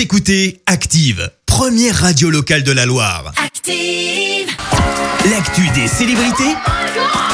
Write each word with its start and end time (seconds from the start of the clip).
Vous 0.00 0.04
écoutez 0.04 0.62
Active, 0.64 1.30
première 1.44 1.94
radio 1.94 2.30
locale 2.30 2.62
de 2.62 2.72
la 2.72 2.86
Loire. 2.86 3.32
Active. 3.36 4.48
L'actu 5.30 5.68
des 5.74 5.86
célébrités, 5.86 6.56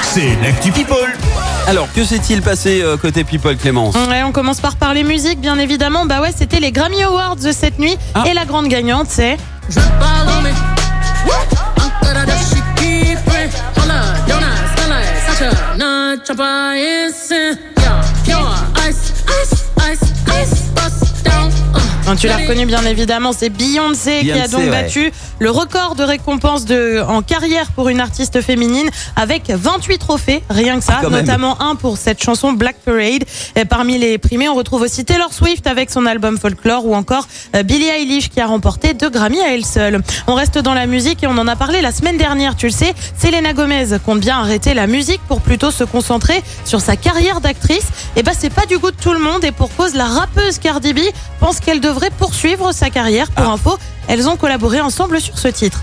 c'est 0.03 0.35
l'actu 0.43 0.73
People. 0.73 1.15
Alors, 1.69 1.87
que 1.93 2.05
s'est-il 2.05 2.43
passé 2.43 2.83
euh, 2.83 2.97
côté 2.97 3.23
People 3.23 3.57
Clémence 3.57 3.95
Ouais, 3.95 4.25
on 4.25 4.33
commence 4.33 4.61
par 4.61 4.75
parler 4.75 5.05
musique, 5.05 5.41
bien 5.41 5.61
évidemment. 5.61 6.07
Bah 6.07 6.21
ouais, 6.21 6.33
c'était 6.37 6.59
les 6.59 6.73
Grammy 6.73 7.05
Awards 7.05 7.37
de 7.37 7.53
cette 7.53 7.79
nuit. 7.79 7.97
Ah. 8.17 8.25
Et 8.27 8.35
la 8.35 8.45
grande 8.45 8.67
gagnante, 8.67 9.07
c'est... 9.11 9.37
tu 22.17 22.27
l'as 22.29 22.37
reconnu 22.37 22.67
bien 22.67 22.83
évidemment, 22.85 23.32
c'est 23.37 23.51
Beyoncé, 23.51 24.21
qui 24.21 24.32
a 24.32 24.49
donc 24.49 24.61
ouais. 24.61 24.71
battu 24.71 25.13
le 25.39 25.50
record 25.50 25.95
de 25.96 26.03
récompense 26.03 26.64
de, 26.64 27.03
en 27.07 27.23
carrière 27.23 27.71
pour 27.73 27.89
une 27.89 28.00
artiste 28.00 28.40
féminine 28.40 28.89
avec 29.17 29.50
28 29.50 29.99
trophées, 29.99 30.43
rien 30.49 30.79
que 30.79 30.85
ça, 30.85 30.99
Ah, 30.99 31.03
même. 31.09 31.13
notamment 31.21 31.61
un 31.61 31.75
pour 31.75 31.99
cette 31.99 32.23
chanson 32.23 32.53
Black 32.53 32.77
Parade. 32.84 33.25
Et 33.55 33.64
parmi 33.64 33.98
les 33.98 34.19
primés, 34.19 34.48
on 34.48 34.55
retrouve 34.55 34.83
aussi 34.83 35.05
Taylor 35.05 35.33
Swift 35.33 35.67
avec 35.67 35.91
son 35.91 36.06
album 36.06 36.39
Folklore 36.39 36.87
ou 36.87 36.95
encore 36.95 37.27
euh, 37.55 37.62
Billie 37.62 37.89
Eilish 37.89 38.31
qui 38.31 38.41
a 38.41 38.47
remporté 38.47 38.95
deux 38.95 39.11
Grammy 39.11 39.41
à 39.41 39.53
elle 39.55 39.64
seule. 39.64 40.01
On 40.27 40.34
reste 40.34 40.59
dans 40.59 40.75
la 40.75 40.87
musique 40.87 41.23
et 41.23 41.27
on 41.27 41.37
en 41.39 41.48
a 41.48 41.56
parlé 41.56 41.81
la 41.81 41.92
semaine 41.92 42.17
dernière, 42.17 42.56
tu 42.56 42.67
le 42.67 42.73
sais, 42.73 42.95
Selena 43.20 43.53
Gomez 43.53 43.87
compte 44.05 44.20
bien 44.20 44.39
arrêter 44.39 44.75
la 44.75 44.87
musique 44.87 45.20
pour 45.28 45.41
plutôt 45.41 45.70
se 45.70 45.84
concentrer 45.84 46.42
sur 46.64 46.81
sa 46.81 46.97
carrière 46.97 47.41
d'actrice. 47.41 47.87
Et 48.17 48.23
bah 48.23 48.33
c'est 48.39 48.51
pas 48.53 48.67
du 48.67 48.78
goût 48.78 48.91
de 48.91 48.97
tout 48.97 49.12
le 49.12 49.19
monde 49.19 49.45
et 49.45 49.53
pour 49.53 49.75
cause 49.77 49.95
la 49.95 50.06
rappeuse 50.06 50.59
Cardi 50.59 50.92
B 50.95 51.01
pense 51.41 51.61
qu'elle 51.61 51.81
devrait 51.81 52.06
poursuivre 52.11 52.73
sa 52.73 52.91
carrière. 52.91 53.31
Pour 53.31 53.48
info, 53.48 53.78
elles 54.09 54.28
ont 54.28 54.37
collaboré 54.37 54.81
ensemble 54.81 55.20
sur 55.20 55.39
ce 55.39 55.48
titre. 55.48 55.83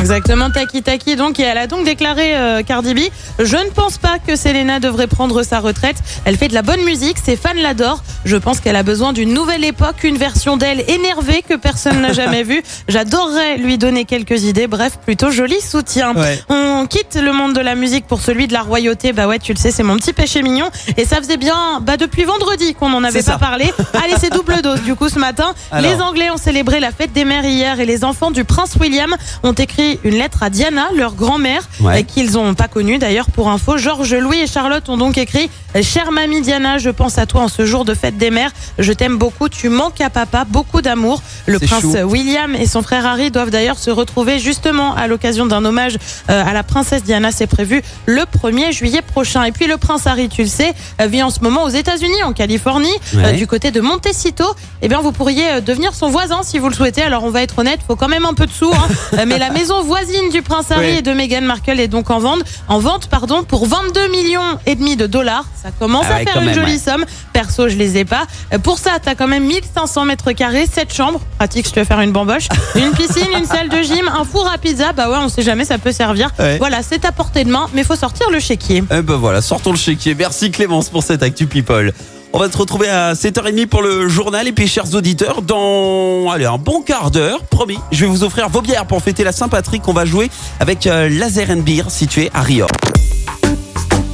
Exactement, 0.00 0.50
Taki 0.50 0.82
Taki. 0.82 1.14
Donc, 1.16 1.38
et 1.38 1.42
elle 1.42 1.58
a 1.58 1.66
donc 1.66 1.84
déclaré 1.84 2.34
euh, 2.34 2.62
Cardi 2.62 2.94
B. 2.94 3.00
Je 3.38 3.56
ne 3.56 3.70
pense 3.70 3.98
pas 3.98 4.16
que 4.18 4.34
Selena 4.34 4.80
devrait 4.80 5.06
prendre 5.06 5.42
sa 5.42 5.60
retraite. 5.60 5.96
Elle 6.24 6.36
fait 6.36 6.48
de 6.48 6.54
la 6.54 6.62
bonne 6.62 6.82
musique, 6.84 7.18
ses 7.22 7.36
fans 7.36 7.50
l'adorent. 7.54 8.02
Je 8.24 8.36
pense 8.36 8.60
qu'elle 8.60 8.76
a 8.76 8.82
besoin 8.82 9.12
d'une 9.12 9.32
nouvelle 9.34 9.64
époque, 9.64 10.02
une 10.04 10.16
version 10.16 10.56
d'elle 10.56 10.84
énervée 10.88 11.42
que 11.46 11.54
personne 11.54 12.00
n'a 12.00 12.12
jamais 12.12 12.42
vue. 12.42 12.62
J'adorerais 12.88 13.58
lui 13.58 13.76
donner 13.78 14.04
quelques 14.06 14.42
idées. 14.44 14.66
Bref, 14.66 14.98
plutôt 15.04 15.30
joli 15.30 15.60
soutien. 15.60 16.14
Ouais. 16.16 16.40
On 16.48 16.86
quitte 16.86 17.16
le 17.16 17.32
monde 17.32 17.54
de 17.54 17.60
la 17.60 17.74
musique 17.74 18.06
pour 18.06 18.20
celui 18.22 18.46
de 18.46 18.52
la 18.54 18.62
royauté. 18.62 19.12
Bah 19.12 19.26
ouais, 19.28 19.38
tu 19.38 19.52
le 19.52 19.58
sais, 19.58 19.70
c'est 19.70 19.82
mon 19.82 19.96
petit 19.96 20.12
péché 20.14 20.42
mignon. 20.42 20.70
Et 20.96 21.04
ça 21.04 21.16
faisait 21.16 21.36
bien, 21.36 21.80
bah 21.82 21.96
depuis 21.98 22.24
vendredi 22.24 22.74
qu'on 22.74 22.88
n'en 22.88 23.04
avait 23.04 23.22
pas 23.22 23.32
ça. 23.32 23.38
parlé. 23.38 23.70
Allez, 24.02 24.14
c'est 24.18 24.32
double 24.32 24.60
dose. 24.62 24.80
Du 24.82 24.94
coup, 24.94 25.08
ce 25.10 25.18
matin, 25.18 25.54
Alors. 25.70 25.90
les 25.90 26.00
Anglais 26.00 26.30
ont 26.30 26.38
célébré 26.38 26.80
la 26.80 26.90
fête 26.90 27.12
des 27.12 27.24
mères 27.26 27.44
hier 27.44 27.80
et 27.80 27.86
les 27.86 28.02
enfants 28.04 28.30
du 28.30 28.44
prince 28.44 28.76
William 28.80 29.14
ont 29.42 29.52
écrit 29.52 29.89
une 30.04 30.14
lettre 30.14 30.42
à 30.42 30.50
Diana, 30.50 30.88
leur 30.94 31.14
grand-mère, 31.14 31.62
Ouais. 31.80 32.04
qu'ils 32.04 32.32
n'ont 32.32 32.54
pas 32.54 32.68
connue 32.68 32.98
d'ailleurs 32.98 33.30
pour 33.30 33.48
info. 33.50 33.76
Georges, 33.78 34.14
Louis 34.14 34.38
et 34.40 34.46
Charlotte 34.46 34.88
ont 34.88 34.96
donc 34.96 35.18
écrit 35.18 35.50
Chère 35.82 36.10
mamie 36.12 36.40
Diana, 36.42 36.78
je 36.78 36.90
pense 36.90 37.16
à 37.18 37.26
toi 37.26 37.42
en 37.42 37.48
ce 37.48 37.64
jour 37.64 37.84
de 37.84 37.94
fête 37.94 38.18
des 38.18 38.30
mères. 38.30 38.50
Je 38.78 38.92
t'aime 38.92 39.16
beaucoup, 39.18 39.48
tu 39.48 39.68
manques 39.68 40.00
à 40.00 40.10
papa, 40.10 40.44
beaucoup 40.44 40.82
d'amour. 40.82 41.22
Le 41.46 41.58
prince 41.60 41.82
chou. 41.82 41.96
William 42.04 42.54
et 42.56 42.66
son 42.66 42.82
frère 42.82 43.06
Harry 43.06 43.30
doivent 43.30 43.50
d'ailleurs 43.50 43.78
se 43.78 43.90
retrouver 43.90 44.38
justement 44.40 44.94
à 44.96 45.06
l'occasion 45.06 45.46
d'un 45.46 45.64
hommage 45.64 45.96
euh, 46.28 46.44
à 46.44 46.52
la 46.52 46.62
princesse 46.64 47.04
Diana. 47.04 47.30
C'est 47.30 47.46
prévu 47.46 47.82
le 48.06 48.22
1er 48.22 48.72
juillet 48.72 49.00
prochain. 49.02 49.44
Et 49.44 49.52
puis 49.52 49.66
le 49.68 49.76
prince 49.76 50.06
Harry, 50.08 50.28
tu 50.28 50.42
le 50.42 50.48
sais, 50.48 50.72
euh, 51.00 51.06
vit 51.06 51.22
en 51.22 51.30
ce 51.30 51.40
moment 51.40 51.62
aux 51.62 51.68
États-Unis, 51.68 52.22
en 52.24 52.32
Californie, 52.32 52.88
Ouais. 53.14 53.26
euh, 53.26 53.32
du 53.32 53.46
côté 53.46 53.70
de 53.70 53.80
Montecito. 53.80 54.44
Eh 54.82 54.88
bien, 54.88 55.00
vous 55.00 55.12
pourriez 55.12 55.60
devenir 55.60 55.94
son 55.94 56.08
voisin 56.08 56.42
si 56.42 56.58
vous 56.58 56.68
le 56.68 56.74
souhaitez. 56.74 57.02
Alors, 57.02 57.22
on 57.24 57.30
va 57.30 57.42
être 57.42 57.58
honnête, 57.60 57.78
faut 57.86 57.96
quand 57.96 58.08
même 58.08 58.24
un 58.24 58.34
peu 58.34 58.46
de 58.46 58.50
sous. 58.52 58.72
hein. 58.72 59.24
Mais 59.26 59.38
la 59.38 59.50
maison 59.50 59.79
voisine 59.82 60.30
du 60.30 60.42
prince 60.42 60.70
Harry 60.70 60.96
et 60.98 61.02
de 61.02 61.12
Meghan 61.12 61.42
Markle 61.42 61.80
est 61.80 61.88
donc 61.88 62.10
en 62.10 62.18
vente, 62.18 62.40
en 62.68 62.78
vente 62.78 63.08
pardon, 63.08 63.42
pour 63.44 63.66
22 63.66 64.08
millions 64.08 64.58
et 64.66 64.74
demi 64.74 64.96
de 64.96 65.06
dollars. 65.06 65.44
Ça 65.62 65.70
commence 65.78 66.06
Ah 66.08 66.14
à 66.14 66.18
ouais, 66.18 66.24
faire 66.24 66.38
une 66.38 66.46
même, 66.46 66.54
jolie 66.54 66.72
ouais. 66.72 66.78
somme. 66.78 67.04
Perso, 67.32 67.68
je 67.68 67.76
les 67.76 67.98
ai 67.98 68.04
pas. 68.04 68.22
Euh, 68.52 68.58
Pour 68.58 68.78
ça, 68.78 68.92
t'as 69.02 69.14
quand 69.14 69.28
même 69.28 69.44
1500 69.44 70.04
mètres 70.06 70.32
carrés, 70.32 70.66
7 70.66 70.92
chambres. 70.92 71.20
Pratique 71.38 71.66
si 71.66 71.72
tu 71.72 71.78
veux 71.78 71.84
faire 71.84 72.00
une 72.00 72.12
bamboche. 72.12 72.48
Une 72.76 72.90
piscine, 72.92 73.26
une 73.36 73.44
salle 73.46 73.68
de 73.68 73.82
gym, 73.82 74.08
un 74.08 74.24
four 74.24 74.48
à 74.50 74.56
pizza. 74.58 74.92
Bah 74.92 75.10
ouais, 75.10 75.16
on 75.20 75.28
sait 75.28 75.42
jamais, 75.42 75.64
ça 75.64 75.78
peut 75.78 75.92
servir. 75.92 76.30
Ouais. 76.38 76.58
Voilà, 76.58 76.82
c'est 76.82 77.04
à 77.04 77.12
portée 77.12 77.44
de 77.44 77.50
main, 77.50 77.66
mais 77.74 77.84
faut 77.84 77.96
sortir 77.96 78.30
le 78.30 78.40
chéquier. 78.40 78.82
Eh 78.90 79.02
ben 79.02 79.16
voilà, 79.16 79.42
sortons 79.42 79.72
le 79.72 79.78
chéquier. 79.78 80.14
Merci 80.14 80.50
Clémence 80.50 80.88
pour 80.88 81.02
cette 81.02 81.22
Actu 81.22 81.46
People. 81.46 81.92
On 82.32 82.38
va 82.38 82.50
se 82.50 82.56
retrouver 82.56 82.88
à 82.88 83.14
7h30 83.14 83.66
pour 83.66 83.82
le 83.82 84.08
journal. 84.08 84.46
Et 84.46 84.52
puis, 84.52 84.68
chers 84.68 84.94
auditeurs, 84.94 85.42
dans 85.42 86.30
allez, 86.30 86.44
un 86.44 86.58
bon 86.58 86.82
quart 86.82 87.10
d'heure, 87.10 87.42
promis, 87.44 87.78
je 87.90 88.04
vais 88.04 88.10
vous 88.10 88.22
offrir 88.22 88.48
vos 88.48 88.62
bières 88.62 88.86
pour 88.86 89.02
fêter 89.02 89.24
la 89.24 89.32
Saint-Patrick. 89.32 89.86
On 89.88 89.92
va 89.92 90.04
jouer 90.04 90.30
avec 90.60 90.86
euh, 90.86 91.08
Laser 91.08 91.56
Beer 91.56 91.84
situé 91.88 92.30
à 92.32 92.42
Rior. 92.42 92.70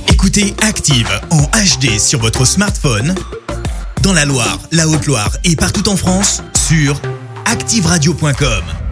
Écoutez 0.08 0.54
Active 0.62 1.10
en 1.30 1.42
HD 1.42 1.98
sur 1.98 2.20
votre 2.20 2.44
smartphone, 2.46 3.14
dans 4.02 4.12
la 4.12 4.24
Loire, 4.24 4.58
la 4.72 4.88
Haute-Loire 4.88 5.30
et 5.44 5.54
partout 5.54 5.88
en 5.88 5.96
France, 5.96 6.42
sur 6.54 7.00
activeradio.com. 7.44 8.85